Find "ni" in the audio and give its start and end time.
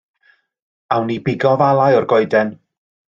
1.09-1.17